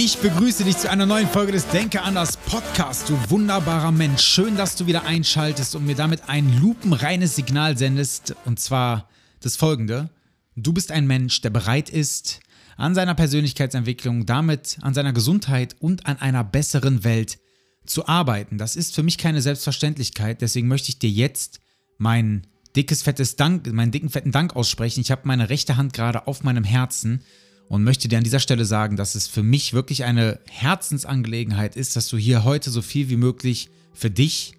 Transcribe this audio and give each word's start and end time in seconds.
Ich 0.00 0.18
begrüße 0.18 0.62
dich 0.62 0.76
zu 0.76 0.88
einer 0.88 1.06
neuen 1.06 1.26
Folge 1.26 1.50
des 1.50 1.66
Denke 1.66 2.02
anders 2.02 2.36
Podcast, 2.36 3.08
du 3.08 3.18
wunderbarer 3.30 3.90
Mensch. 3.90 4.22
Schön, 4.22 4.56
dass 4.56 4.76
du 4.76 4.86
wieder 4.86 5.02
einschaltest 5.02 5.74
und 5.74 5.86
mir 5.86 5.96
damit 5.96 6.28
ein 6.28 6.56
lupenreines 6.60 7.34
Signal 7.34 7.76
sendest. 7.76 8.36
Und 8.44 8.60
zwar 8.60 9.08
das 9.40 9.56
folgende. 9.56 10.08
Du 10.54 10.72
bist 10.72 10.92
ein 10.92 11.08
Mensch, 11.08 11.40
der 11.40 11.50
bereit 11.50 11.90
ist, 11.90 12.38
an 12.76 12.94
seiner 12.94 13.16
Persönlichkeitsentwicklung, 13.16 14.24
damit 14.24 14.78
an 14.82 14.94
seiner 14.94 15.12
Gesundheit 15.12 15.74
und 15.80 16.06
an 16.06 16.16
einer 16.18 16.44
besseren 16.44 17.02
Welt 17.02 17.40
zu 17.84 18.06
arbeiten. 18.06 18.56
Das 18.56 18.76
ist 18.76 18.94
für 18.94 19.02
mich 19.02 19.18
keine 19.18 19.42
Selbstverständlichkeit. 19.42 20.42
Deswegen 20.42 20.68
möchte 20.68 20.90
ich 20.90 21.00
dir 21.00 21.10
jetzt 21.10 21.58
mein 21.96 22.46
dickes, 22.76 23.02
fettes 23.02 23.34
Dank, 23.34 23.66
meinen 23.72 23.90
dicken, 23.90 24.10
fetten 24.10 24.30
Dank 24.30 24.54
aussprechen. 24.54 25.00
Ich 25.00 25.10
habe 25.10 25.22
meine 25.24 25.50
rechte 25.50 25.76
Hand 25.76 25.92
gerade 25.92 26.28
auf 26.28 26.44
meinem 26.44 26.62
Herzen 26.62 27.24
und 27.68 27.84
möchte 27.84 28.08
dir 28.08 28.18
an 28.18 28.24
dieser 28.24 28.40
Stelle 28.40 28.64
sagen, 28.64 28.96
dass 28.96 29.14
es 29.14 29.26
für 29.26 29.42
mich 29.42 29.72
wirklich 29.72 30.04
eine 30.04 30.40
Herzensangelegenheit 30.48 31.76
ist, 31.76 31.96
dass 31.96 32.08
du 32.08 32.16
hier 32.16 32.44
heute 32.44 32.70
so 32.70 32.82
viel 32.82 33.08
wie 33.08 33.16
möglich 33.16 33.68
für 33.92 34.10
dich 34.10 34.54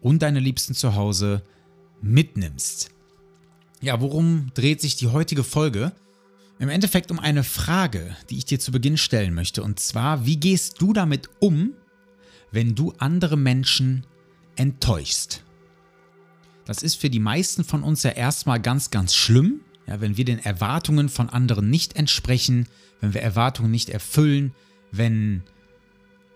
und 0.00 0.22
deine 0.22 0.40
Liebsten 0.40 0.74
zu 0.74 0.94
Hause 0.94 1.42
mitnimmst. 2.00 2.90
Ja, 3.80 4.00
worum 4.00 4.50
dreht 4.54 4.80
sich 4.80 4.96
die 4.96 5.08
heutige 5.08 5.44
Folge? 5.44 5.92
Im 6.58 6.70
Endeffekt 6.70 7.10
um 7.10 7.18
eine 7.18 7.44
Frage, 7.44 8.16
die 8.30 8.38
ich 8.38 8.46
dir 8.46 8.58
zu 8.58 8.72
Beginn 8.72 8.96
stellen 8.96 9.34
möchte. 9.34 9.62
Und 9.62 9.78
zwar, 9.78 10.24
wie 10.24 10.38
gehst 10.38 10.80
du 10.80 10.94
damit 10.94 11.28
um, 11.40 11.74
wenn 12.50 12.74
du 12.74 12.94
andere 12.98 13.36
Menschen 13.36 14.06
enttäuschst? 14.56 15.42
Das 16.64 16.82
ist 16.82 16.94
für 16.94 17.10
die 17.10 17.20
meisten 17.20 17.62
von 17.62 17.82
uns 17.82 18.02
ja 18.02 18.10
erstmal 18.10 18.60
ganz, 18.60 18.90
ganz 18.90 19.14
schlimm, 19.14 19.60
ja, 19.86 20.00
wenn 20.00 20.16
wir 20.16 20.24
den 20.24 20.38
Erwartungen 20.38 21.08
von 21.08 21.28
anderen 21.28 21.70
nicht 21.70 21.96
entsprechen, 21.96 22.66
wenn 23.00 23.14
wir 23.14 23.22
Erwartungen 23.22 23.70
nicht 23.70 23.88
erfüllen, 23.88 24.52
wenn 24.90 25.42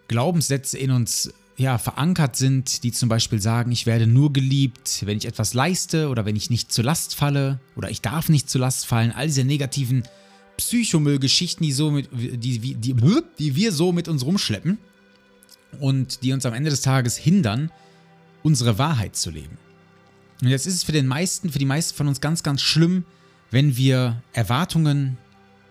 Glaubenssätze 0.09 0.79
in 0.79 0.91
uns 0.91 1.33
ja, 1.57 1.77
verankert 1.79 2.37
sind, 2.37 2.85
die 2.85 2.93
zum 2.93 3.09
Beispiel 3.09 3.41
sagen, 3.41 3.71
ich 3.71 3.85
werde 3.85 4.07
nur 4.07 4.33
geliebt, 4.33 5.03
wenn 5.05 5.19
ich 5.19 5.27
etwas 5.27 5.53
leiste 5.53 6.09
oder 6.09 6.25
wenn 6.25 6.37
ich 6.37 6.49
nicht 6.49 6.73
zur 6.73 6.85
Last 6.85 7.15
falle 7.15 7.61
oder 7.77 7.91
ich 7.91 8.01
darf 8.01 8.29
nicht 8.29 8.49
zur 8.49 8.63
Last 8.63 8.87
fallen. 8.87 9.13
All 9.13 9.27
diese 9.27 9.45
negativen 9.45 10.05
Psychomüllgeschichten, 10.57 11.65
die, 11.65 11.73
so 11.73 12.01
die, 12.01 12.39
die, 12.39 12.75
die, 12.75 12.95
die 13.39 13.57
wir 13.57 13.73
so 13.73 13.93
mit 13.93 14.09
uns 14.09 14.25
rumschleppen 14.25 14.79
und 15.81 16.23
die 16.23 16.33
uns 16.33 16.47
am 16.47 16.55
Ende 16.55 16.71
des 16.71 16.81
Tages 16.81 17.17
hindern, 17.17 17.71
unsere 18.43 18.79
Wahrheit 18.79 19.17
zu 19.17 19.31
leben. 19.31 19.59
Und 20.41 20.49
jetzt 20.49 20.67
ist 20.67 20.75
es 20.75 20.83
für 20.83 20.93
den 20.93 21.07
meisten, 21.07 21.51
für 21.51 21.59
die 21.59 21.67
meisten 21.67 21.97
von 21.97 22.09
uns 22.09 22.21
ganz, 22.21 22.43
ganz 22.43 22.63
schlimm, 22.63 23.05
wenn 23.51 23.77
wir 23.77 24.23
Erwartungen 24.33 25.19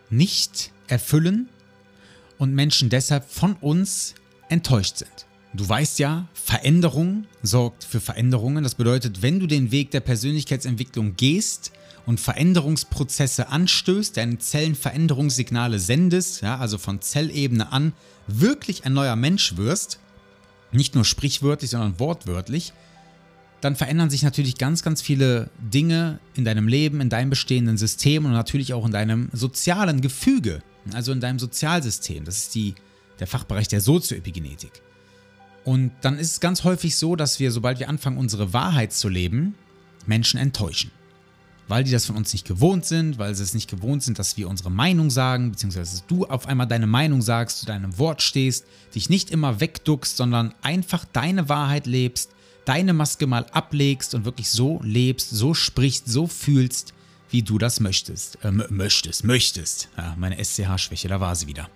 nicht 0.09 0.71
erfüllen 0.87 1.49
und 2.37 2.53
Menschen 2.53 2.89
deshalb 2.89 3.29
von 3.29 3.53
uns 3.53 4.15
enttäuscht 4.49 4.97
sind. 4.97 5.25
Du 5.53 5.67
weißt 5.67 5.99
ja, 5.99 6.27
Veränderung 6.33 7.25
sorgt 7.41 7.83
für 7.83 7.99
Veränderungen. 7.99 8.63
Das 8.63 8.75
bedeutet, 8.75 9.21
wenn 9.21 9.39
du 9.39 9.47
den 9.47 9.71
Weg 9.71 9.91
der 9.91 9.99
Persönlichkeitsentwicklung 9.99 11.15
gehst 11.15 11.71
und 12.05 12.19
Veränderungsprozesse 12.19 13.49
anstößt, 13.49 14.17
deine 14.17 14.37
Zellen 14.37 14.75
Veränderungssignale 14.75 15.79
sendest, 15.79 16.41
ja, 16.41 16.57
also 16.57 16.77
von 16.77 17.01
Zellebene 17.01 17.71
an 17.71 17.93
wirklich 18.27 18.85
ein 18.85 18.93
neuer 18.93 19.15
Mensch 19.15 19.57
wirst, 19.57 19.99
nicht 20.71 20.93
nur 20.93 21.03
sprichwörtlich, 21.03 21.71
sondern 21.71 21.99
wortwörtlich, 21.99 22.73
dann 23.61 23.75
verändern 23.75 24.09
sich 24.09 24.23
natürlich 24.23 24.57
ganz, 24.57 24.83
ganz 24.83 25.01
viele 25.01 25.49
Dinge 25.59 26.19
in 26.35 26.45
deinem 26.45 26.67
Leben, 26.67 27.01
in 27.01 27.09
deinem 27.09 27.29
bestehenden 27.29 27.77
System 27.77 28.25
und 28.25 28.31
natürlich 28.31 28.73
auch 28.73 28.85
in 28.85 28.91
deinem 28.91 29.29
sozialen 29.33 30.01
Gefüge, 30.01 30.61
also 30.93 31.11
in 31.11 31.19
deinem 31.19 31.39
Sozialsystem. 31.39 32.23
Das 32.23 32.37
ist 32.37 32.55
die, 32.55 32.75
der 33.19 33.27
Fachbereich 33.27 33.67
der 33.67 33.81
Sozioepigenetik. 33.81 34.81
Und 35.65 35.91
dann 36.01 36.17
ist 36.17 36.31
es 36.31 36.39
ganz 36.39 36.63
häufig 36.63 36.95
so, 36.95 37.15
dass 37.15 37.39
wir, 37.39 37.51
sobald 37.51 37.79
wir 37.79 37.89
anfangen, 37.89 38.17
unsere 38.17 38.53
Wahrheit 38.53 38.93
zu 38.93 39.09
leben, 39.09 39.55
Menschen 40.05 40.39
enttäuschen. 40.39 40.91
Weil 41.67 41.83
die 41.83 41.91
das 41.91 42.05
von 42.05 42.15
uns 42.15 42.33
nicht 42.33 42.47
gewohnt 42.47 42.85
sind, 42.85 43.19
weil 43.19 43.35
sie 43.35 43.43
es 43.43 43.53
nicht 43.53 43.69
gewohnt 43.69 44.01
sind, 44.01 44.17
dass 44.17 44.37
wir 44.37 44.49
unsere 44.49 44.71
Meinung 44.71 45.11
sagen, 45.11 45.51
beziehungsweise 45.51 45.91
dass 45.91 46.07
du 46.07 46.25
auf 46.25 46.47
einmal 46.47 46.65
deine 46.65 46.87
Meinung 46.87 47.21
sagst, 47.21 47.59
zu 47.59 47.65
deinem 47.67 47.99
Wort 47.99 48.23
stehst, 48.23 48.65
dich 48.95 49.09
nicht 49.09 49.29
immer 49.29 49.59
wegduckst, 49.59 50.17
sondern 50.17 50.55
einfach 50.61 51.05
deine 51.05 51.49
Wahrheit 51.49 51.85
lebst 51.85 52.31
deine 52.69 52.93
Maske 52.93 53.25
mal 53.25 53.47
ablegst 53.47 54.13
und 54.13 54.25
wirklich 54.25 54.51
so 54.51 54.79
lebst, 54.83 55.31
so 55.31 55.55
sprichst, 55.55 56.07
so 56.07 56.27
fühlst, 56.27 56.93
wie 57.31 57.41
du 57.41 57.57
das 57.57 57.79
möchtest. 57.79 58.37
Äh, 58.43 58.51
möchtest, 58.51 59.23
möchtest. 59.23 59.89
Ja, 59.97 60.15
meine 60.19 60.37
SCH-Schwäche, 60.37 61.07
da 61.07 61.19
war 61.19 61.35
sie 61.35 61.47
wieder. 61.47 61.67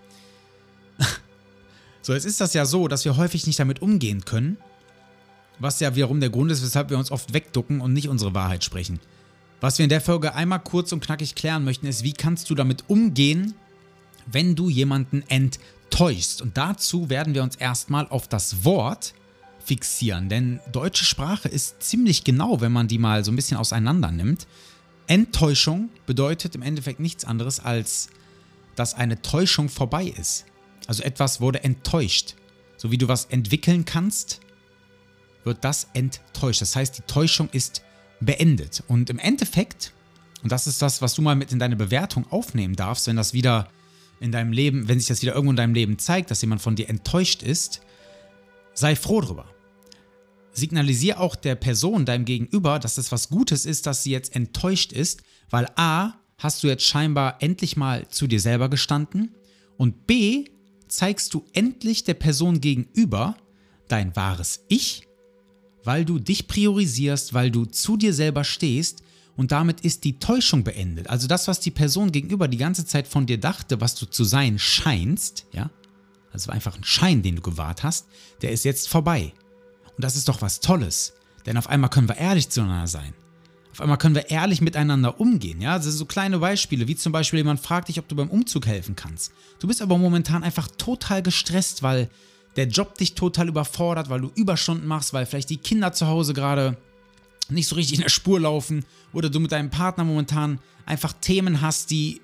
so, 2.04 2.14
jetzt 2.14 2.26
ist 2.26 2.40
das 2.40 2.54
ja 2.54 2.66
so, 2.66 2.88
dass 2.88 3.06
wir 3.06 3.18
häufig 3.18 3.48
nicht 3.48 3.58
damit 3.58 3.82
umgehen 3.82 4.24
können, 4.24 4.58
was 5.58 5.80
ja 5.80 5.96
wiederum 5.96 6.20
der 6.20 6.30
Grund 6.30 6.52
ist, 6.52 6.62
weshalb 6.62 6.92
wir 6.92 7.00
uns 7.00 7.10
oft 7.10 7.34
wegducken 7.34 7.82
und 7.82 7.94
nicht 7.94 8.08
unsere 8.08 8.36
Wahrheit 8.36 8.64
sprechen. 8.64 9.00
Was 9.62 9.80
wir 9.80 9.86
in 9.86 9.90
der 9.90 10.02
Folge 10.02 10.36
einmal 10.36 10.60
kurz 10.60 10.92
und 10.92 11.04
knackig 11.04 11.34
klären 11.34 11.64
möchten, 11.64 11.88
ist, 11.88 12.04
wie 12.04 12.14
kannst 12.14 12.52
du 12.52 12.56
damit 12.56 12.84
umgehen, 12.88 13.56
wenn 14.28 14.56
du 14.56 14.70
jemanden 14.70 15.24
enttäuschst. 15.28 16.44
Und 16.44 16.56
dazu 16.56 17.10
werden 17.10 17.34
wir 17.34 17.42
uns 17.42 17.56
erstmal 17.56 18.08
auf 18.10 18.28
das 18.28 18.64
Wort 18.64 19.16
fixieren, 19.66 20.30
denn 20.30 20.60
deutsche 20.72 21.06
Sprache 21.06 21.48
ist 21.48 21.82
ziemlich 21.82 22.24
genau, 22.24 22.62
wenn 22.62 22.72
man 22.72 22.88
die 22.88 22.98
mal 22.98 23.24
so 23.24 23.32
ein 23.32 23.36
bisschen 23.36 23.58
auseinander 23.58 24.12
nimmt. 24.12 24.48
Enttäuschung 25.08 25.90
bedeutet 26.06 26.56
im 26.56 26.62
Endeffekt 26.62 27.00
nichts 27.00 27.26
anderes 27.26 27.60
als, 27.60 28.10
dass 28.76 28.94
eine 28.94 29.22
Täuschung 29.22 29.70
vorbei 29.70 30.06
ist. 30.06 30.46
Also 30.88 31.04
etwas 31.04 31.42
wurde 31.42 31.64
enttäuscht. 31.64 32.36
So 32.78 32.92
wie 32.92 32.98
du 32.98 33.08
was 33.08 33.26
entwickeln 33.26 33.86
kannst, 33.86 34.42
wird 35.44 35.64
das 35.64 35.88
enttäuscht. 35.94 36.62
Das 36.62 36.76
heißt, 36.76 36.98
die 36.98 37.02
Täuschung 37.04 37.50
ist 37.52 37.84
beendet. 38.20 38.84
Und 38.88 39.10
im 39.10 39.20
Endeffekt, 39.20 39.94
und 40.42 40.52
das 40.52 40.68
ist 40.68 40.82
das, 40.82 41.02
was 41.02 41.16
du 41.16 41.22
mal 41.22 41.36
mit 41.36 41.52
in 41.52 41.60
deine 41.60 41.76
Bewertung 41.76 42.26
aufnehmen 42.32 42.76
darfst, 42.76 43.08
wenn 43.08 43.16
das 43.16 43.34
wieder 43.34 43.70
in 44.20 44.32
deinem 44.32 44.52
Leben, 44.52 44.88
wenn 44.88 45.00
sich 45.00 45.08
das 45.08 45.22
wieder 45.22 45.34
irgendwo 45.34 45.52
in 45.52 45.58
deinem 45.58 45.74
Leben 45.74 46.00
zeigt, 46.00 46.32
dass 46.32 46.42
jemand 46.42 46.62
von 46.62 46.76
dir 46.76 46.90
enttäuscht 46.90 47.44
ist, 47.44 47.82
sei 48.74 48.96
froh 48.96 49.22
drüber 49.22 49.53
signalisiere 50.54 51.20
auch 51.20 51.36
der 51.36 51.56
Person, 51.56 52.06
deinem 52.06 52.26
Gegenüber, 52.26 52.80
dass 52.80 52.96
das 52.96 53.12
was 53.12 53.30
Gutes 53.30 53.66
ist, 53.66 53.86
dass 53.86 54.04
sie 54.04 54.12
jetzt 54.12 54.36
enttäuscht 54.36 54.94
ist, 54.94 55.24
weil 55.50 55.68
A, 55.76 56.14
hast 56.38 56.64
du 56.64 56.68
jetzt 56.68 56.86
scheinbar 56.86 57.38
endlich 57.42 57.76
mal 57.76 58.08
zu 58.10 58.28
dir 58.28 58.40
selber 58.40 58.70
gestanden 58.70 59.36
und 59.78 60.08
B, 60.08 60.46
zeigst 60.88 61.34
du 61.34 61.46
endlich 61.54 62.04
der 62.04 62.14
Person 62.14 62.62
gegenüber 62.62 63.36
dein 63.88 64.16
wahres 64.16 64.64
Ich, 64.70 65.08
weil 65.84 66.06
du 66.06 66.20
dich 66.20 66.48
priorisierst, 66.48 67.34
weil 67.34 67.52
du 67.52 67.66
zu 67.66 67.98
dir 67.98 68.14
selber 68.14 68.44
stehst 68.44 69.04
und 69.36 69.52
damit 69.52 69.82
ist 69.82 70.04
die 70.04 70.20
Täuschung 70.20 70.64
beendet. 70.64 71.10
Also 71.10 71.28
das, 71.28 71.48
was 71.48 71.60
die 71.60 71.72
Person 71.72 72.12
gegenüber 72.12 72.48
die 72.48 72.58
ganze 72.58 72.86
Zeit 72.86 73.08
von 73.08 73.26
dir 73.26 73.40
dachte, 73.40 73.82
was 73.82 73.96
du 73.96 74.06
zu 74.06 74.24
sein 74.24 74.60
scheinst, 74.60 75.48
ja, 75.52 75.72
also 76.32 76.52
einfach 76.52 76.76
ein 76.76 76.84
Schein, 76.84 77.22
den 77.22 77.38
du 77.38 77.42
gewahrt 77.42 77.84
hast, 77.84 78.08
der 78.42 78.52
ist 78.52 78.66
jetzt 78.66 78.90
vorbei. 78.90 79.34
Und 79.96 80.04
das 80.04 80.16
ist 80.16 80.28
doch 80.28 80.42
was 80.42 80.60
Tolles. 80.60 81.14
Denn 81.46 81.58
auf 81.58 81.68
einmal 81.68 81.90
können 81.90 82.08
wir 82.08 82.18
ehrlich 82.18 82.50
zueinander 82.50 82.88
sein. 82.88 83.14
Auf 83.72 83.82
einmal 83.82 83.98
können 83.98 84.16
wir 84.16 84.30
ehrlich 84.30 84.62
miteinander 84.62 85.20
umgehen. 85.20 85.60
Ja, 85.60 85.78
das 85.78 85.86
sind 85.86 85.98
so 85.98 86.06
kleine 86.06 86.40
Beispiele, 86.40 86.88
wie 86.88 86.96
zum 86.96 87.12
Beispiel 87.12 87.40
jemand 87.40 87.60
fragt 87.60 87.88
dich, 87.88 87.98
ob 88.00 88.08
du 88.08 88.16
beim 88.16 88.30
Umzug 88.30 88.68
helfen 88.68 88.96
kannst. 88.96 89.32
Du 89.60 89.68
bist 89.68 89.82
aber 89.82 89.98
momentan 89.98 90.44
einfach 90.44 90.68
total 90.78 91.24
gestresst, 91.24 91.82
weil 91.82 92.10
der 92.56 92.68
Job 92.68 92.98
dich 93.00 93.16
total 93.16 93.48
überfordert, 93.48 94.10
weil 94.10 94.22
du 94.22 94.32
Überstunden 94.36 94.88
machst, 94.88 95.12
weil 95.14 95.26
vielleicht 95.26 95.50
die 95.50 95.58
Kinder 95.58 95.92
zu 95.92 96.06
Hause 96.06 96.36
gerade 96.36 96.78
nicht 97.50 97.68
so 97.68 97.76
richtig 97.76 97.96
in 97.96 98.04
der 98.04 98.10
Spur 98.10 98.40
laufen 98.40 98.86
oder 99.12 99.30
du 99.30 99.40
mit 99.40 99.52
deinem 99.52 99.72
Partner 99.72 100.04
momentan 100.04 100.60
einfach 100.86 101.14
Themen 101.14 101.62
hast, 101.62 101.90
die 101.90 102.22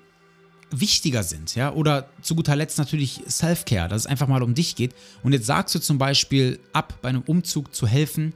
wichtiger 0.70 1.22
sind, 1.22 1.54
ja, 1.54 1.72
oder 1.72 2.08
zu 2.22 2.34
guter 2.34 2.56
Letzt 2.56 2.78
natürlich 2.78 3.22
Self-Care, 3.28 3.88
dass 3.88 4.02
es 4.02 4.06
einfach 4.06 4.28
mal 4.28 4.42
um 4.42 4.54
dich 4.54 4.76
geht. 4.76 4.94
Und 5.22 5.32
jetzt 5.32 5.46
sagst 5.46 5.74
du 5.74 5.78
zum 5.78 5.98
Beispiel 5.98 6.60
ab, 6.72 6.98
bei 7.02 7.08
einem 7.08 7.22
Umzug 7.22 7.74
zu 7.74 7.86
helfen, 7.86 8.32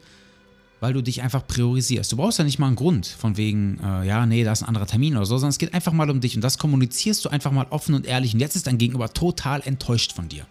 weil 0.80 0.92
du 0.92 1.02
dich 1.02 1.22
einfach 1.22 1.46
priorisierst. 1.46 2.12
Du 2.12 2.16
brauchst 2.16 2.38
ja 2.38 2.44
nicht 2.44 2.58
mal 2.58 2.66
einen 2.66 2.76
Grund 2.76 3.06
von 3.06 3.36
wegen, 3.36 3.78
äh, 3.82 4.06
ja, 4.06 4.26
nee, 4.26 4.44
da 4.44 4.52
ist 4.52 4.62
ein 4.62 4.68
anderer 4.68 4.86
Termin 4.86 5.16
oder 5.16 5.26
so, 5.26 5.38
sondern 5.38 5.50
es 5.50 5.58
geht 5.58 5.72
einfach 5.72 5.92
mal 5.92 6.10
um 6.10 6.20
dich 6.20 6.34
und 6.34 6.42
das 6.42 6.58
kommunizierst 6.58 7.24
du 7.24 7.28
einfach 7.28 7.52
mal 7.52 7.66
offen 7.70 7.94
und 7.94 8.06
ehrlich 8.06 8.34
und 8.34 8.40
jetzt 8.40 8.56
ist 8.56 8.66
dein 8.66 8.78
Gegenüber 8.78 9.12
total 9.12 9.62
enttäuscht 9.64 10.12
von 10.12 10.28
dir. 10.28 10.46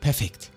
Perfekt. 0.00 0.50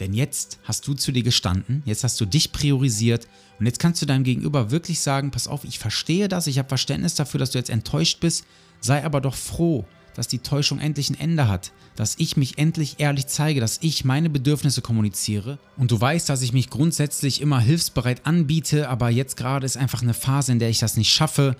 Denn 0.00 0.14
jetzt 0.14 0.58
hast 0.64 0.88
du 0.88 0.94
zu 0.94 1.12
dir 1.12 1.22
gestanden, 1.22 1.82
jetzt 1.84 2.04
hast 2.04 2.20
du 2.20 2.24
dich 2.24 2.52
priorisiert 2.52 3.28
und 3.58 3.66
jetzt 3.66 3.78
kannst 3.78 4.00
du 4.00 4.06
deinem 4.06 4.24
Gegenüber 4.24 4.70
wirklich 4.70 5.00
sagen, 5.00 5.30
pass 5.30 5.46
auf, 5.46 5.64
ich 5.64 5.78
verstehe 5.78 6.28
das, 6.28 6.46
ich 6.46 6.58
habe 6.58 6.68
Verständnis 6.68 7.14
dafür, 7.14 7.38
dass 7.38 7.50
du 7.50 7.58
jetzt 7.58 7.70
enttäuscht 7.70 8.20
bist, 8.20 8.46
sei 8.80 9.04
aber 9.04 9.20
doch 9.20 9.34
froh, 9.34 9.84
dass 10.14 10.26
die 10.26 10.38
Täuschung 10.38 10.80
endlich 10.80 11.10
ein 11.10 11.20
Ende 11.20 11.48
hat, 11.48 11.72
dass 11.96 12.14
ich 12.18 12.38
mich 12.38 12.56
endlich 12.56 12.96
ehrlich 12.98 13.26
zeige, 13.26 13.60
dass 13.60 13.78
ich 13.82 14.04
meine 14.04 14.30
Bedürfnisse 14.30 14.80
kommuniziere 14.80 15.58
und 15.76 15.90
du 15.90 16.00
weißt, 16.00 16.28
dass 16.30 16.42
ich 16.42 16.54
mich 16.54 16.70
grundsätzlich 16.70 17.42
immer 17.42 17.60
hilfsbereit 17.60 18.26
anbiete, 18.26 18.88
aber 18.88 19.10
jetzt 19.10 19.36
gerade 19.36 19.66
ist 19.66 19.76
einfach 19.76 20.02
eine 20.02 20.14
Phase, 20.14 20.52
in 20.52 20.58
der 20.58 20.70
ich 20.70 20.78
das 20.78 20.96
nicht 20.96 21.12
schaffe 21.12 21.56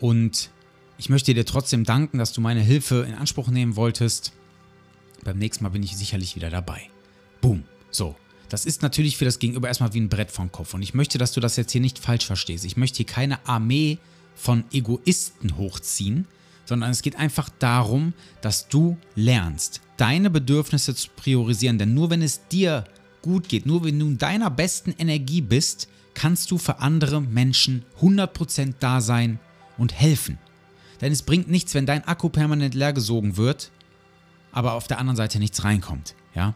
und 0.00 0.50
ich 0.98 1.08
möchte 1.08 1.34
dir 1.34 1.46
trotzdem 1.46 1.84
danken, 1.84 2.18
dass 2.18 2.32
du 2.32 2.40
meine 2.40 2.60
Hilfe 2.60 3.06
in 3.08 3.14
Anspruch 3.14 3.48
nehmen 3.48 3.76
wolltest. 3.76 4.32
Beim 5.24 5.38
nächsten 5.38 5.62
Mal 5.64 5.70
bin 5.70 5.82
ich 5.82 5.96
sicherlich 5.96 6.36
wieder 6.36 6.50
dabei. 6.50 6.82
Boom. 7.40 7.64
So, 7.96 8.14
das 8.50 8.66
ist 8.66 8.82
natürlich 8.82 9.16
für 9.16 9.24
das 9.24 9.38
Gegenüber 9.38 9.68
erstmal 9.68 9.94
wie 9.94 10.00
ein 10.00 10.10
Brett 10.10 10.30
vom 10.30 10.52
Kopf. 10.52 10.74
Und 10.74 10.82
ich 10.82 10.92
möchte, 10.92 11.16
dass 11.16 11.32
du 11.32 11.40
das 11.40 11.56
jetzt 11.56 11.72
hier 11.72 11.80
nicht 11.80 11.98
falsch 11.98 12.26
verstehst. 12.26 12.66
Ich 12.66 12.76
möchte 12.76 12.98
hier 12.98 13.06
keine 13.06 13.46
Armee 13.48 13.96
von 14.34 14.64
Egoisten 14.70 15.56
hochziehen, 15.56 16.26
sondern 16.66 16.90
es 16.90 17.00
geht 17.00 17.16
einfach 17.16 17.48
darum, 17.58 18.12
dass 18.42 18.68
du 18.68 18.98
lernst, 19.14 19.80
deine 19.96 20.28
Bedürfnisse 20.28 20.94
zu 20.94 21.08
priorisieren. 21.16 21.78
Denn 21.78 21.94
nur 21.94 22.10
wenn 22.10 22.20
es 22.20 22.46
dir 22.48 22.84
gut 23.22 23.48
geht, 23.48 23.64
nur 23.64 23.82
wenn 23.82 23.98
du 23.98 24.08
in 24.08 24.18
deiner 24.18 24.50
besten 24.50 24.94
Energie 24.98 25.40
bist, 25.40 25.88
kannst 26.12 26.50
du 26.50 26.58
für 26.58 26.80
andere 26.80 27.22
Menschen 27.22 27.82
100% 28.02 28.74
da 28.78 29.00
sein 29.00 29.38
und 29.78 29.94
helfen. 29.94 30.38
Denn 31.00 31.12
es 31.12 31.22
bringt 31.22 31.48
nichts, 31.48 31.72
wenn 31.72 31.86
dein 31.86 32.06
Akku 32.06 32.28
permanent 32.28 32.74
leergesogen 32.74 33.38
wird, 33.38 33.70
aber 34.52 34.74
auf 34.74 34.86
der 34.86 34.98
anderen 34.98 35.16
Seite 35.16 35.38
nichts 35.38 35.64
reinkommt. 35.64 36.14
Ja? 36.34 36.54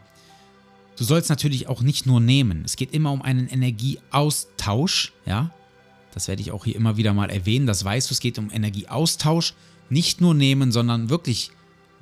Du 1.01 1.05
sollst 1.05 1.31
natürlich 1.31 1.67
auch 1.67 1.81
nicht 1.81 2.05
nur 2.05 2.19
nehmen. 2.19 2.61
Es 2.63 2.75
geht 2.75 2.93
immer 2.93 3.11
um 3.11 3.23
einen 3.23 3.47
Energieaustausch, 3.47 5.13
ja? 5.25 5.49
Das 6.13 6.27
werde 6.27 6.43
ich 6.43 6.51
auch 6.51 6.65
hier 6.65 6.75
immer 6.75 6.95
wieder 6.95 7.11
mal 7.11 7.31
erwähnen. 7.31 7.65
Das 7.65 7.83
weißt 7.83 8.11
du, 8.11 8.13
es 8.13 8.19
geht 8.19 8.37
um 8.37 8.51
Energieaustausch. 8.51 9.55
Nicht 9.89 10.21
nur 10.21 10.35
nehmen, 10.35 10.71
sondern 10.71 11.09
wirklich 11.09 11.49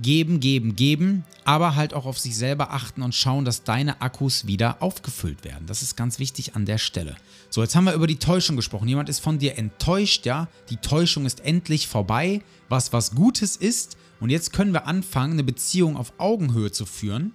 geben, 0.02 0.42
geben, 0.42 0.76
geben, 0.76 1.24
aber 1.46 1.78
halt 1.78 1.94
auch 1.94 2.06
auf 2.06 2.20
sich 2.20 2.36
selber 2.36 2.74
achten 2.74 3.02
und 3.02 3.16
schauen, 3.16 3.46
dass 3.46 3.64
deine 3.64 4.02
Akkus 4.02 4.48
wieder 4.48 4.84
aufgefüllt 4.84 5.46
werden. 5.46 5.66
Das 5.66 5.82
ist 5.82 5.96
ganz 5.96 6.20
wichtig 6.20 6.58
an 6.58 6.66
der 6.66 6.78
Stelle. 6.78 7.16
So, 7.50 7.62
jetzt 7.62 7.78
haben 7.78 7.86
wir 7.86 7.94
über 7.94 8.06
die 8.06 8.20
Täuschung 8.20 8.58
gesprochen. 8.58 8.90
Jemand 8.90 9.08
ist 9.08 9.20
von 9.20 9.40
dir 9.40 9.58
enttäuscht, 9.58 10.26
ja? 10.26 10.50
Die 10.70 10.76
Täuschung 10.76 11.26
ist 11.26 11.40
endlich 11.40 11.88
vorbei, 11.88 12.42
was 12.68 12.92
was 12.92 13.16
Gutes 13.16 13.56
ist. 13.56 13.96
Und 14.20 14.30
jetzt 14.30 14.52
können 14.52 14.74
wir 14.74 14.88
anfangen, 14.88 15.34
eine 15.34 15.46
Beziehung 15.46 15.96
auf 15.96 16.12
Augenhöhe 16.18 16.74
zu 16.74 16.86
führen. 16.86 17.32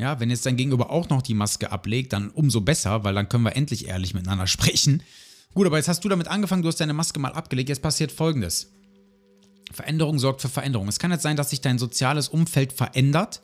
Ja, 0.00 0.18
wenn 0.18 0.30
jetzt 0.30 0.46
dein 0.46 0.56
Gegenüber 0.56 0.90
auch 0.90 1.10
noch 1.10 1.20
die 1.20 1.34
Maske 1.34 1.70
ablegt, 1.70 2.14
dann 2.14 2.30
umso 2.30 2.62
besser, 2.62 3.04
weil 3.04 3.14
dann 3.14 3.28
können 3.28 3.44
wir 3.44 3.54
endlich 3.54 3.86
ehrlich 3.86 4.14
miteinander 4.14 4.46
sprechen. 4.48 5.02
Gut, 5.52 5.66
aber 5.66 5.76
jetzt 5.76 5.88
hast 5.88 6.02
du 6.02 6.08
damit 6.08 6.26
angefangen, 6.28 6.62
du 6.62 6.68
hast 6.68 6.80
deine 6.80 6.94
Maske 6.94 7.20
mal 7.20 7.32
abgelegt. 7.32 7.68
Jetzt 7.68 7.82
passiert 7.82 8.10
folgendes. 8.10 8.72
Veränderung 9.72 10.18
sorgt 10.18 10.40
für 10.40 10.48
Veränderung. 10.48 10.88
Es 10.88 10.98
kann 10.98 11.10
jetzt 11.10 11.22
sein, 11.22 11.36
dass 11.36 11.50
sich 11.50 11.60
dein 11.60 11.78
soziales 11.78 12.28
Umfeld 12.28 12.72
verändert, 12.72 13.42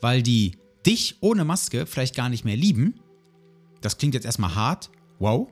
weil 0.00 0.22
die 0.22 0.58
dich 0.84 1.16
ohne 1.20 1.44
Maske 1.44 1.86
vielleicht 1.86 2.14
gar 2.14 2.28
nicht 2.28 2.44
mehr 2.44 2.56
lieben. 2.56 3.00
Das 3.80 3.96
klingt 3.96 4.14
jetzt 4.14 4.26
erstmal 4.26 4.54
hart. 4.54 4.90
Wow. 5.18 5.48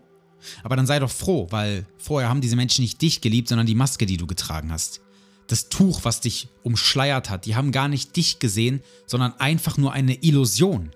Aber 0.62 0.76
dann 0.76 0.86
sei 0.86 0.98
doch 0.98 1.10
froh, 1.10 1.46
weil 1.50 1.86
vorher 1.96 2.28
haben 2.28 2.42
diese 2.42 2.56
Menschen 2.56 2.82
nicht 2.82 3.00
dich 3.00 3.22
geliebt, 3.22 3.48
sondern 3.48 3.66
die 3.66 3.74
Maske, 3.74 4.04
die 4.04 4.18
du 4.18 4.26
getragen 4.26 4.70
hast 4.70 5.00
das 5.46 5.68
Tuch, 5.68 6.00
was 6.04 6.20
dich 6.20 6.48
umschleiert 6.62 7.30
hat. 7.30 7.46
Die 7.46 7.54
haben 7.54 7.72
gar 7.72 7.88
nicht 7.88 8.16
dich 8.16 8.38
gesehen, 8.38 8.82
sondern 9.06 9.34
einfach 9.38 9.76
nur 9.76 9.92
eine 9.92 10.22
Illusion. 10.22 10.90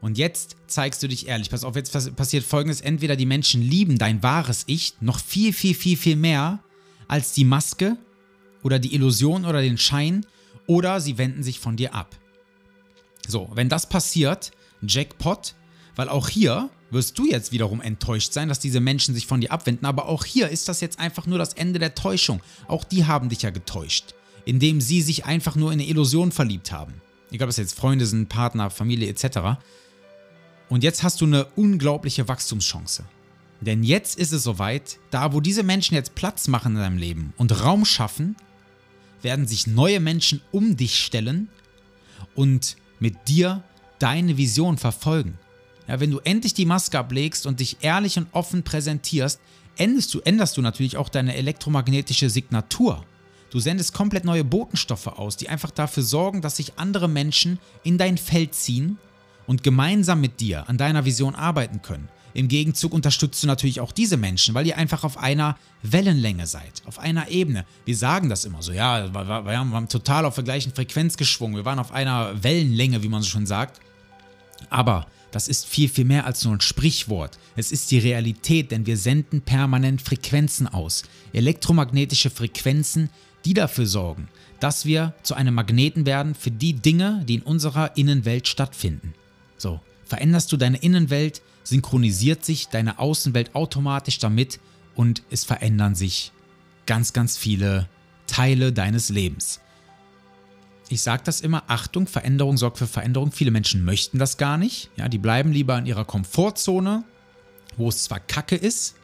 Und 0.00 0.18
jetzt 0.18 0.56
zeigst 0.66 1.02
du 1.02 1.08
dich 1.08 1.28
ehrlich. 1.28 1.50
Pass 1.50 1.64
auf, 1.64 1.76
jetzt 1.76 2.16
passiert 2.16 2.44
folgendes: 2.44 2.80
Entweder 2.80 3.16
die 3.16 3.26
Menschen 3.26 3.62
lieben 3.62 3.98
dein 3.98 4.22
wahres 4.22 4.64
Ich 4.66 4.94
noch 5.00 5.20
viel, 5.20 5.52
viel, 5.52 5.74
viel, 5.74 5.96
viel 5.96 6.16
mehr 6.16 6.62
als 7.08 7.32
die 7.32 7.44
Maske 7.44 7.96
oder 8.62 8.78
die 8.78 8.94
Illusion 8.94 9.44
oder 9.44 9.60
den 9.60 9.78
Schein, 9.78 10.26
oder 10.66 11.00
sie 11.00 11.18
wenden 11.18 11.42
sich 11.42 11.58
von 11.58 11.76
dir 11.76 11.94
ab. 11.94 12.16
So, 13.26 13.50
wenn 13.54 13.68
das 13.68 13.88
passiert, 13.88 14.52
Jackpot, 14.82 15.54
weil 15.96 16.08
auch 16.08 16.28
hier 16.28 16.70
wirst 16.90 17.18
du 17.18 17.26
jetzt 17.26 17.52
wiederum 17.52 17.80
enttäuscht 17.80 18.32
sein, 18.32 18.48
dass 18.48 18.58
diese 18.58 18.80
Menschen 18.80 19.14
sich 19.14 19.26
von 19.26 19.40
dir 19.40 19.50
abwenden. 19.50 19.86
Aber 19.86 20.06
auch 20.08 20.24
hier 20.24 20.48
ist 20.48 20.68
das 20.68 20.80
jetzt 20.80 20.98
einfach 20.98 21.26
nur 21.26 21.38
das 21.38 21.54
Ende 21.54 21.78
der 21.78 21.94
Täuschung. 21.94 22.40
Auch 22.68 22.84
die 22.84 23.06
haben 23.06 23.28
dich 23.28 23.42
ja 23.42 23.50
getäuscht, 23.50 24.14
indem 24.44 24.80
sie 24.80 25.02
sich 25.02 25.24
einfach 25.24 25.56
nur 25.56 25.72
in 25.72 25.80
eine 25.80 25.88
Illusion 25.88 26.32
verliebt 26.32 26.70
haben. 26.72 26.94
Egal, 27.30 27.46
ob 27.46 27.50
es 27.50 27.56
jetzt 27.56 27.78
Freunde 27.78 28.04
sind, 28.06 28.28
Partner, 28.28 28.68
Familie 28.68 29.08
etc. 29.08 29.58
Und 30.68 30.82
jetzt 30.82 31.02
hast 31.02 31.20
du 31.20 31.24
eine 31.24 31.46
unglaubliche 31.56 32.28
Wachstumschance. 32.28 33.04
Denn 33.62 33.84
jetzt 33.84 34.18
ist 34.18 34.32
es 34.32 34.42
soweit, 34.42 34.98
da 35.10 35.32
wo 35.32 35.40
diese 35.40 35.62
Menschen 35.62 35.94
jetzt 35.94 36.14
Platz 36.14 36.48
machen 36.48 36.74
in 36.74 36.82
deinem 36.82 36.98
Leben 36.98 37.32
und 37.36 37.62
Raum 37.62 37.84
schaffen, 37.84 38.36
werden 39.22 39.46
sich 39.46 39.66
neue 39.66 40.00
Menschen 40.00 40.42
um 40.50 40.76
dich 40.76 40.98
stellen 40.98 41.48
und 42.34 42.76
mit 42.98 43.28
dir 43.28 43.62
deine 43.98 44.36
Vision 44.36 44.78
verfolgen. 44.78 45.38
Ja, 45.92 46.00
wenn 46.00 46.10
du 46.10 46.20
endlich 46.20 46.54
die 46.54 46.64
Maske 46.64 46.98
ablegst 46.98 47.44
und 47.44 47.60
dich 47.60 47.76
ehrlich 47.82 48.16
und 48.16 48.26
offen 48.32 48.62
präsentierst, 48.62 49.38
änderst 49.76 50.14
du, 50.14 50.20
änderst 50.20 50.56
du 50.56 50.62
natürlich 50.62 50.96
auch 50.96 51.10
deine 51.10 51.36
elektromagnetische 51.36 52.30
Signatur. 52.30 53.04
Du 53.50 53.60
sendest 53.60 53.92
komplett 53.92 54.24
neue 54.24 54.42
Botenstoffe 54.42 55.08
aus, 55.08 55.36
die 55.36 55.50
einfach 55.50 55.70
dafür 55.70 56.02
sorgen, 56.02 56.40
dass 56.40 56.56
sich 56.56 56.78
andere 56.78 57.08
Menschen 57.08 57.58
in 57.84 57.98
dein 57.98 58.16
Feld 58.16 58.54
ziehen 58.54 58.96
und 59.46 59.62
gemeinsam 59.62 60.22
mit 60.22 60.40
dir 60.40 60.66
an 60.66 60.78
deiner 60.78 61.04
Vision 61.04 61.34
arbeiten 61.34 61.82
können. 61.82 62.08
Im 62.32 62.48
Gegenzug 62.48 62.94
unterstützt 62.94 63.42
du 63.42 63.46
natürlich 63.46 63.80
auch 63.80 63.92
diese 63.92 64.16
Menschen, 64.16 64.54
weil 64.54 64.66
ihr 64.66 64.78
einfach 64.78 65.04
auf 65.04 65.18
einer 65.18 65.58
Wellenlänge 65.82 66.46
seid, 66.46 66.80
auf 66.86 67.00
einer 67.00 67.28
Ebene. 67.28 67.66
Wir 67.84 67.98
sagen 67.98 68.30
das 68.30 68.46
immer 68.46 68.62
so, 68.62 68.72
ja, 68.72 69.12
wir 69.12 69.58
haben 69.58 69.88
total 69.90 70.24
auf 70.24 70.36
der 70.36 70.44
gleichen 70.44 70.72
Frequenz 70.72 71.18
geschwungen, 71.18 71.54
wir 71.54 71.66
waren 71.66 71.78
auf 71.78 71.92
einer 71.92 72.42
Wellenlänge, 72.42 73.02
wie 73.02 73.10
man 73.10 73.20
so 73.20 73.28
schon 73.28 73.44
sagt. 73.44 73.78
Aber 74.70 75.06
das 75.32 75.48
ist 75.48 75.66
viel, 75.66 75.88
viel 75.88 76.04
mehr 76.04 76.26
als 76.26 76.44
nur 76.44 76.54
ein 76.54 76.60
Sprichwort. 76.60 77.38
Es 77.56 77.72
ist 77.72 77.90
die 77.90 77.98
Realität, 77.98 78.70
denn 78.70 78.86
wir 78.86 78.98
senden 78.98 79.40
permanent 79.40 80.02
Frequenzen 80.02 80.68
aus. 80.68 81.04
Elektromagnetische 81.32 82.30
Frequenzen, 82.30 83.08
die 83.46 83.54
dafür 83.54 83.86
sorgen, 83.86 84.28
dass 84.60 84.84
wir 84.84 85.14
zu 85.22 85.34
einem 85.34 85.54
Magneten 85.54 86.06
werden 86.06 86.34
für 86.34 86.50
die 86.50 86.74
Dinge, 86.74 87.24
die 87.26 87.36
in 87.36 87.42
unserer 87.42 87.96
Innenwelt 87.96 88.46
stattfinden. 88.46 89.14
So, 89.56 89.80
veränderst 90.04 90.52
du 90.52 90.58
deine 90.58 90.76
Innenwelt, 90.76 91.40
synchronisiert 91.64 92.44
sich 92.44 92.68
deine 92.68 92.98
Außenwelt 92.98 93.54
automatisch 93.54 94.18
damit 94.18 94.60
und 94.94 95.22
es 95.30 95.44
verändern 95.44 95.94
sich 95.94 96.30
ganz, 96.84 97.14
ganz 97.14 97.38
viele 97.38 97.88
Teile 98.26 98.72
deines 98.72 99.08
Lebens 99.08 99.61
ich 100.92 101.02
sage 101.02 101.22
das 101.24 101.40
immer, 101.40 101.64
Achtung, 101.68 102.06
Veränderung 102.06 102.58
sorgt 102.58 102.76
für 102.76 102.86
Veränderung. 102.86 103.32
Viele 103.32 103.50
Menschen 103.50 103.82
möchten 103.82 104.18
das 104.18 104.36
gar 104.36 104.58
nicht. 104.58 104.90
Ja, 104.96 105.08
die 105.08 105.18
bleiben 105.18 105.50
lieber 105.50 105.78
in 105.78 105.86
ihrer 105.86 106.04
Komfortzone, 106.04 107.04
wo 107.78 107.88
es 107.88 108.04
zwar 108.04 108.20
kacke 108.20 108.56
ist, 108.56 108.94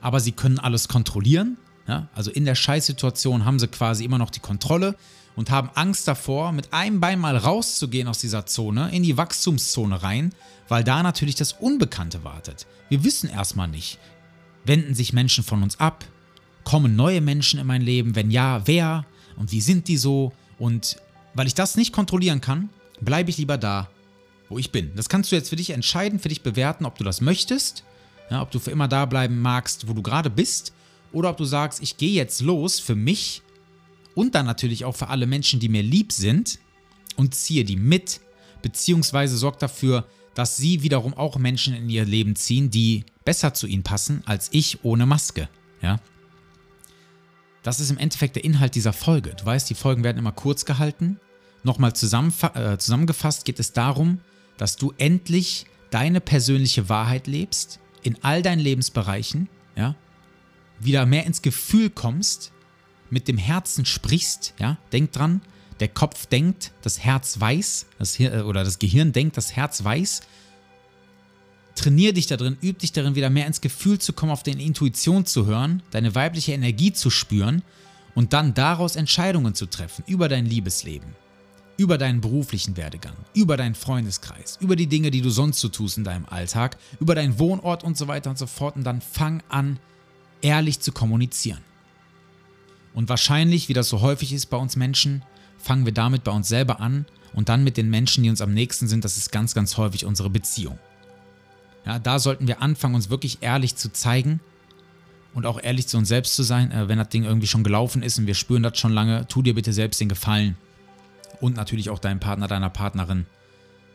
aber 0.00 0.20
sie 0.20 0.32
können 0.32 0.60
alles 0.60 0.86
kontrollieren. 0.86 1.58
Ja, 1.88 2.08
also 2.14 2.30
in 2.30 2.44
der 2.44 2.54
Scheißsituation 2.54 3.44
haben 3.44 3.58
sie 3.58 3.66
quasi 3.66 4.04
immer 4.04 4.18
noch 4.18 4.30
die 4.30 4.38
Kontrolle 4.38 4.94
und 5.34 5.50
haben 5.50 5.70
Angst 5.74 6.06
davor, 6.06 6.52
mit 6.52 6.72
einem 6.72 7.00
Bein 7.00 7.18
mal 7.18 7.36
rauszugehen 7.36 8.06
aus 8.06 8.20
dieser 8.20 8.46
Zone, 8.46 8.94
in 8.94 9.02
die 9.02 9.16
Wachstumszone 9.16 10.00
rein, 10.04 10.32
weil 10.68 10.84
da 10.84 11.02
natürlich 11.02 11.34
das 11.34 11.54
Unbekannte 11.54 12.22
wartet. 12.22 12.66
Wir 12.88 13.02
wissen 13.02 13.28
erstmal 13.28 13.66
nicht, 13.66 13.98
wenden 14.64 14.94
sich 14.94 15.12
Menschen 15.12 15.42
von 15.42 15.64
uns 15.64 15.80
ab, 15.80 16.04
kommen 16.62 16.94
neue 16.94 17.20
Menschen 17.20 17.58
in 17.58 17.66
mein 17.66 17.82
Leben, 17.82 18.14
wenn 18.14 18.30
ja, 18.30 18.64
wer 18.68 19.04
und 19.36 19.50
wie 19.50 19.60
sind 19.60 19.88
die 19.88 19.96
so 19.96 20.32
und 20.58 20.98
weil 21.34 21.46
ich 21.46 21.54
das 21.54 21.76
nicht 21.76 21.92
kontrollieren 21.92 22.40
kann, 22.40 22.68
bleibe 23.00 23.30
ich 23.30 23.38
lieber 23.38 23.58
da, 23.58 23.90
wo 24.48 24.58
ich 24.58 24.70
bin. 24.70 24.92
Das 24.96 25.08
kannst 25.08 25.32
du 25.32 25.36
jetzt 25.36 25.48
für 25.48 25.56
dich 25.56 25.70
entscheiden, 25.70 26.18
für 26.18 26.28
dich 26.28 26.42
bewerten, 26.42 26.84
ob 26.84 26.98
du 26.98 27.04
das 27.04 27.20
möchtest, 27.20 27.84
ja, 28.30 28.42
ob 28.42 28.50
du 28.50 28.58
für 28.58 28.70
immer 28.70 28.88
da 28.88 29.06
bleiben 29.06 29.40
magst, 29.40 29.88
wo 29.88 29.92
du 29.92 30.02
gerade 30.02 30.30
bist, 30.30 30.72
oder 31.12 31.30
ob 31.30 31.36
du 31.36 31.44
sagst, 31.44 31.82
ich 31.82 31.96
gehe 31.96 32.12
jetzt 32.12 32.40
los 32.40 32.80
für 32.80 32.94
mich 32.94 33.42
und 34.14 34.34
dann 34.34 34.46
natürlich 34.46 34.84
auch 34.84 34.96
für 34.96 35.08
alle 35.08 35.26
Menschen, 35.26 35.60
die 35.60 35.68
mir 35.68 35.82
lieb 35.82 36.12
sind 36.12 36.58
und 37.16 37.34
ziehe 37.34 37.64
die 37.64 37.76
mit, 37.76 38.20
beziehungsweise 38.62 39.36
sorge 39.36 39.58
dafür, 39.60 40.06
dass 40.34 40.56
sie 40.56 40.82
wiederum 40.82 41.14
auch 41.14 41.36
Menschen 41.36 41.74
in 41.74 41.88
ihr 41.90 42.06
Leben 42.06 42.36
ziehen, 42.36 42.70
die 42.70 43.04
besser 43.24 43.52
zu 43.52 43.66
ihnen 43.66 43.82
passen 43.82 44.22
als 44.24 44.48
ich 44.52 44.84
ohne 44.84 45.04
Maske. 45.04 45.48
Ja? 45.82 46.00
Das 47.62 47.78
ist 47.78 47.90
im 47.90 47.98
Endeffekt 47.98 48.36
der 48.36 48.44
Inhalt 48.44 48.74
dieser 48.74 48.92
Folge. 48.92 49.34
Du 49.34 49.44
weißt, 49.44 49.70
die 49.70 49.74
Folgen 49.74 50.04
werden 50.04 50.18
immer 50.18 50.32
kurz 50.32 50.64
gehalten. 50.64 51.20
Nochmal 51.62 51.90
äh, 51.90 51.94
zusammengefasst 52.78 53.44
geht 53.44 53.60
es 53.60 53.72
darum, 53.72 54.20
dass 54.56 54.76
du 54.76 54.92
endlich 54.98 55.66
deine 55.90 56.20
persönliche 56.20 56.88
Wahrheit 56.88 57.26
lebst, 57.26 57.78
in 58.02 58.18
all 58.22 58.42
deinen 58.42 58.58
Lebensbereichen, 58.58 59.48
ja, 59.76 59.94
wieder 60.80 61.06
mehr 61.06 61.24
ins 61.24 61.42
Gefühl 61.42 61.90
kommst, 61.90 62.52
mit 63.10 63.28
dem 63.28 63.38
Herzen 63.38 63.84
sprichst, 63.84 64.54
ja, 64.58 64.78
denk 64.92 65.12
dran, 65.12 65.40
der 65.78 65.88
Kopf 65.88 66.26
denkt, 66.26 66.72
das 66.82 66.98
Herz 66.98 67.38
weiß, 67.38 67.86
das 67.98 68.14
Hir 68.14 68.46
oder 68.46 68.64
das 68.64 68.78
Gehirn 68.78 69.12
denkt, 69.12 69.36
das 69.36 69.54
Herz 69.54 69.84
weiß. 69.84 70.22
Trainier 71.82 72.12
dich 72.12 72.28
darin, 72.28 72.56
üb 72.62 72.78
dich 72.78 72.92
darin, 72.92 73.16
wieder 73.16 73.28
mehr 73.28 73.48
ins 73.48 73.60
Gefühl 73.60 73.98
zu 73.98 74.12
kommen, 74.12 74.30
auf 74.30 74.44
deine 74.44 74.62
Intuition 74.62 75.26
zu 75.26 75.46
hören, 75.46 75.82
deine 75.90 76.14
weibliche 76.14 76.52
Energie 76.52 76.92
zu 76.92 77.10
spüren 77.10 77.64
und 78.14 78.32
dann 78.32 78.54
daraus 78.54 78.94
Entscheidungen 78.94 79.56
zu 79.56 79.66
treffen 79.66 80.04
über 80.06 80.28
dein 80.28 80.46
Liebesleben, 80.46 81.08
über 81.76 81.98
deinen 81.98 82.20
beruflichen 82.20 82.76
Werdegang, 82.76 83.16
über 83.34 83.56
deinen 83.56 83.74
Freundeskreis, 83.74 84.58
über 84.60 84.76
die 84.76 84.86
Dinge, 84.86 85.10
die 85.10 85.22
du 85.22 85.30
sonst 85.30 85.58
so 85.58 85.68
tust 85.68 85.98
in 85.98 86.04
deinem 86.04 86.26
Alltag, 86.26 86.78
über 87.00 87.16
deinen 87.16 87.40
Wohnort 87.40 87.82
und 87.82 87.98
so 87.98 88.06
weiter 88.06 88.30
und 88.30 88.38
so 88.38 88.46
fort. 88.46 88.76
Und 88.76 88.84
dann 88.84 89.00
fang 89.00 89.42
an, 89.48 89.80
ehrlich 90.40 90.78
zu 90.78 90.92
kommunizieren. 90.92 91.62
Und 92.94 93.08
wahrscheinlich, 93.08 93.68
wie 93.68 93.74
das 93.74 93.88
so 93.88 94.02
häufig 94.02 94.32
ist 94.32 94.46
bei 94.46 94.56
uns 94.56 94.76
Menschen, 94.76 95.24
fangen 95.58 95.84
wir 95.84 95.92
damit 95.92 96.22
bei 96.22 96.30
uns 96.30 96.46
selber 96.46 96.78
an 96.78 97.06
und 97.32 97.48
dann 97.48 97.64
mit 97.64 97.76
den 97.76 97.90
Menschen, 97.90 98.22
die 98.22 98.30
uns 98.30 98.40
am 98.40 98.54
nächsten 98.54 98.86
sind, 98.86 99.04
das 99.04 99.16
ist 99.16 99.32
ganz, 99.32 99.52
ganz 99.52 99.76
häufig 99.78 100.04
unsere 100.04 100.30
Beziehung. 100.30 100.78
Ja, 101.84 101.98
da 101.98 102.18
sollten 102.18 102.46
wir 102.46 102.62
anfangen, 102.62 102.94
uns 102.94 103.10
wirklich 103.10 103.38
ehrlich 103.40 103.76
zu 103.76 103.92
zeigen 103.92 104.40
und 105.34 105.46
auch 105.46 105.62
ehrlich 105.62 105.88
zu 105.88 105.98
uns 105.98 106.08
selbst 106.08 106.36
zu 106.36 106.42
sein. 106.42 106.70
Äh, 106.70 106.88
wenn 106.88 106.98
das 106.98 107.08
Ding 107.08 107.24
irgendwie 107.24 107.46
schon 107.46 107.64
gelaufen 107.64 108.02
ist 108.02 108.18
und 108.18 108.26
wir 108.26 108.34
spüren 108.34 108.62
das 108.62 108.78
schon 108.78 108.92
lange, 108.92 109.26
tu 109.28 109.42
dir 109.42 109.54
bitte 109.54 109.72
selbst 109.72 110.00
den 110.00 110.08
Gefallen 110.08 110.56
und 111.40 111.56
natürlich 111.56 111.90
auch 111.90 111.98
deinem 111.98 112.20
Partner, 112.20 112.48
deiner 112.48 112.70
Partnerin. 112.70 113.26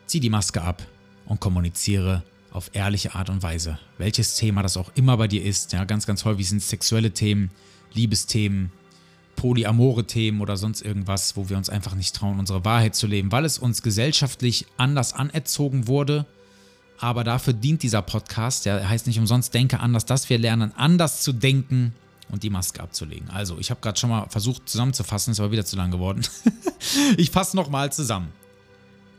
Zieh 0.06 0.20
die 0.20 0.30
Maske 0.30 0.62
ab 0.62 0.86
und 1.26 1.40
kommuniziere 1.40 2.22
auf 2.50 2.70
ehrliche 2.72 3.14
Art 3.14 3.30
und 3.30 3.42
Weise. 3.42 3.78
Welches 3.98 4.36
Thema 4.36 4.62
das 4.62 4.76
auch 4.76 4.90
immer 4.94 5.16
bei 5.16 5.28
dir 5.28 5.42
ist. 5.44 5.72
Ja, 5.72 5.84
ganz, 5.84 6.06
ganz 6.06 6.24
häufig 6.24 6.48
sind 6.48 6.58
es 6.58 6.68
sexuelle 6.68 7.12
Themen, 7.12 7.50
Liebesthemen, 7.92 8.72
polyamore 9.36 10.04
Themen 10.04 10.40
oder 10.40 10.56
sonst 10.56 10.82
irgendwas, 10.82 11.36
wo 11.36 11.48
wir 11.48 11.56
uns 11.56 11.70
einfach 11.70 11.94
nicht 11.94 12.16
trauen, 12.16 12.38
unsere 12.38 12.64
Wahrheit 12.64 12.94
zu 12.94 13.06
leben, 13.06 13.30
weil 13.32 13.44
es 13.44 13.58
uns 13.58 13.82
gesellschaftlich 13.82 14.66
anders 14.76 15.12
anerzogen 15.12 15.86
wurde. 15.86 16.26
Aber 17.00 17.24
dafür 17.24 17.52
dient 17.52 17.82
dieser 17.82 18.02
Podcast, 18.02 18.66
der 18.66 18.88
heißt 18.88 19.06
nicht 19.06 19.18
umsonst 19.18 19.54
Denke 19.54 19.80
anders, 19.80 20.04
dass 20.04 20.28
wir 20.28 20.38
lernen, 20.38 20.72
anders 20.76 21.22
zu 21.22 21.32
denken 21.32 21.94
und 22.30 22.42
die 22.42 22.50
Maske 22.50 22.82
abzulegen. 22.82 23.30
Also, 23.30 23.58
ich 23.58 23.70
habe 23.70 23.80
gerade 23.80 23.98
schon 23.98 24.10
mal 24.10 24.26
versucht 24.28 24.68
zusammenzufassen, 24.68 25.32
ist 25.32 25.40
aber 25.40 25.52
wieder 25.52 25.64
zu 25.64 25.76
lang 25.76 25.90
geworden. 25.90 26.26
ich 27.16 27.30
fasse 27.30 27.56
nochmal 27.56 27.92
zusammen. 27.92 28.32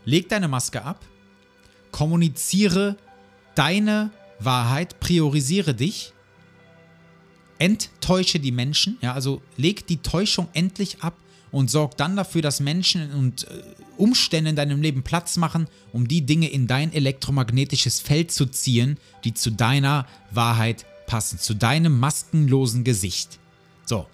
Leg 0.06 0.30
deine 0.30 0.48
Maske 0.48 0.84
ab, 0.84 1.04
kommuniziere 1.92 2.98
deine 3.56 4.12
Wahrheit, 4.40 5.00
priorisiere 5.00 5.74
dich 5.74 6.14
enttäusche 7.60 8.40
die 8.40 8.52
Menschen, 8.52 8.98
ja, 9.02 9.14
also 9.14 9.42
leg 9.58 9.86
die 9.86 9.98
Täuschung 9.98 10.48
endlich 10.54 11.04
ab 11.04 11.14
und 11.52 11.70
sorg 11.70 11.98
dann 11.98 12.16
dafür, 12.16 12.42
dass 12.42 12.60
Menschen 12.60 13.12
und 13.12 13.46
äh, 13.46 13.62
Umstände 13.98 14.50
in 14.50 14.56
deinem 14.56 14.82
Leben 14.82 15.04
Platz 15.04 15.38
machen, 15.38 15.68
um 15.92 16.08
die 16.08 16.26
Dinge 16.26 16.48
in 16.48 16.68
dein 16.68 16.94
elektromagnetisches 16.94 18.00
Feld 18.00 18.32
zu 18.32 18.46
ziehen, 18.46 18.98
die 19.24 19.34
zu 19.34 19.52
deiner 19.52 20.06
Wahrheit 20.32 20.86
passen, 21.06 21.40
zu 21.40 21.54
deinem 21.54 22.00
maskenlosen 22.00 22.84
Gesicht. 22.84 23.40
So, 23.86 24.08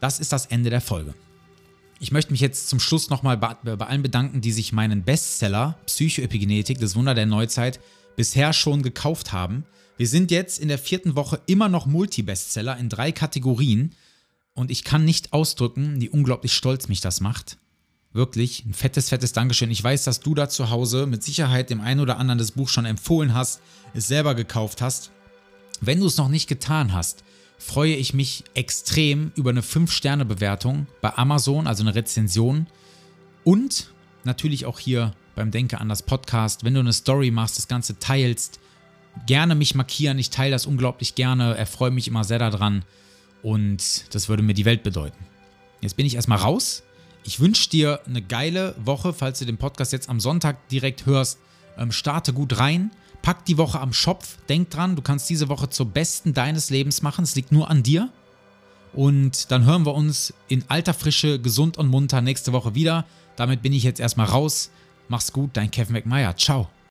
das 0.00 0.20
ist 0.20 0.32
das 0.32 0.46
Ende 0.46 0.70
der 0.70 0.80
Folge. 0.80 1.14
Ich 2.00 2.10
möchte 2.10 2.32
mich 2.32 2.40
jetzt 2.40 2.68
zum 2.68 2.80
Schluss 2.80 3.10
nochmal 3.10 3.36
bei, 3.36 3.54
bei 3.54 3.86
allen 3.86 4.02
bedanken, 4.02 4.40
die 4.40 4.50
sich 4.50 4.72
meinen 4.72 5.04
Bestseller 5.04 5.78
Psychoepigenetik, 5.86 6.80
das 6.80 6.96
Wunder 6.96 7.14
der 7.14 7.26
Neuzeit, 7.26 7.78
bisher 8.16 8.52
schon 8.52 8.82
gekauft 8.82 9.32
haben. 9.32 9.64
Wir 9.96 10.08
sind 10.08 10.32
jetzt 10.32 10.58
in 10.58 10.66
der 10.66 10.78
vierten 10.78 11.14
Woche 11.14 11.40
immer 11.46 11.68
noch 11.68 11.86
Multi-Bestseller 11.86 12.76
in 12.76 12.88
drei 12.88 13.12
Kategorien 13.12 13.94
und 14.54 14.70
ich 14.70 14.84
kann 14.84 15.04
nicht 15.04 15.32
ausdrücken, 15.32 16.00
wie 16.00 16.08
unglaublich 16.08 16.52
stolz 16.52 16.88
mich 16.88 17.00
das 17.00 17.20
macht. 17.20 17.58
Wirklich, 18.12 18.64
ein 18.66 18.74
fettes, 18.74 19.08
fettes 19.08 19.32
Dankeschön. 19.32 19.70
Ich 19.70 19.82
weiß, 19.82 20.04
dass 20.04 20.20
du 20.20 20.34
da 20.34 20.48
zu 20.48 20.68
Hause 20.68 21.06
mit 21.06 21.22
Sicherheit 21.22 21.70
dem 21.70 21.80
einen 21.80 22.00
oder 22.00 22.18
anderen 22.18 22.38
das 22.38 22.52
Buch 22.52 22.68
schon 22.68 22.84
empfohlen 22.84 23.34
hast, 23.34 23.62
es 23.94 24.06
selber 24.06 24.34
gekauft 24.34 24.82
hast. 24.82 25.10
Wenn 25.80 26.00
du 26.00 26.06
es 26.06 26.18
noch 26.18 26.28
nicht 26.28 26.46
getan 26.46 26.92
hast, 26.92 27.24
freue 27.58 27.94
ich 27.94 28.12
mich 28.12 28.44
extrem 28.54 29.32
über 29.34 29.50
eine 29.50 29.62
5-Sterne-Bewertung 29.62 30.86
bei 31.00 31.16
Amazon, 31.16 31.66
also 31.66 31.82
eine 31.82 31.94
Rezension. 31.94 32.66
Und 33.44 33.90
natürlich 34.24 34.66
auch 34.66 34.78
hier 34.78 35.14
beim 35.34 35.50
Denke 35.50 35.80
an 35.80 35.88
das 35.88 36.02
Podcast, 36.02 36.64
wenn 36.64 36.74
du 36.74 36.80
eine 36.80 36.92
Story 36.92 37.30
machst, 37.30 37.56
das 37.56 37.68
Ganze 37.68 37.98
teilst, 37.98 38.60
gerne 39.26 39.54
mich 39.54 39.74
markieren. 39.74 40.18
Ich 40.18 40.28
teile 40.28 40.52
das 40.52 40.66
unglaublich 40.66 41.14
gerne, 41.14 41.56
erfreue 41.56 41.90
mich 41.90 42.08
immer 42.08 42.24
sehr 42.24 42.38
daran 42.38 42.84
und 43.42 44.14
das 44.14 44.28
würde 44.28 44.42
mir 44.42 44.54
die 44.54 44.64
Welt 44.64 44.82
bedeuten. 44.82 45.18
Jetzt 45.80 45.96
bin 45.96 46.06
ich 46.06 46.14
erstmal 46.14 46.38
raus. 46.38 46.82
Ich 47.24 47.40
wünsche 47.40 47.70
dir 47.70 48.00
eine 48.06 48.22
geile 48.22 48.74
Woche, 48.84 49.12
falls 49.12 49.38
du 49.38 49.44
den 49.44 49.58
Podcast 49.58 49.92
jetzt 49.92 50.08
am 50.08 50.20
Sonntag 50.20 50.68
direkt 50.68 51.06
hörst. 51.06 51.38
Ähm, 51.78 51.92
starte 51.92 52.32
gut 52.32 52.58
rein, 52.58 52.90
pack 53.22 53.44
die 53.44 53.58
Woche 53.58 53.80
am 53.80 53.92
Schopf. 53.92 54.36
Denk 54.48 54.70
dran, 54.70 54.96
du 54.96 55.02
kannst 55.02 55.30
diese 55.30 55.48
Woche 55.48 55.70
zur 55.70 55.86
besten 55.86 56.34
deines 56.34 56.70
Lebens 56.70 57.02
machen. 57.02 57.24
Es 57.24 57.34
liegt 57.34 57.52
nur 57.52 57.70
an 57.70 57.82
dir. 57.82 58.10
Und 58.92 59.50
dann 59.50 59.64
hören 59.64 59.86
wir 59.86 59.94
uns 59.94 60.34
in 60.48 60.64
alter 60.68 60.94
Frische, 60.94 61.40
gesund 61.40 61.78
und 61.78 61.88
munter 61.88 62.20
nächste 62.20 62.52
Woche 62.52 62.74
wieder. 62.74 63.06
Damit 63.36 63.62
bin 63.62 63.72
ich 63.72 63.84
jetzt 63.84 64.00
erstmal 64.00 64.26
raus. 64.26 64.70
Mach's 65.08 65.32
gut, 65.32 65.50
dein 65.54 65.70
Kevin 65.70 65.94
McMeyer. 65.94 66.36
Ciao. 66.36 66.72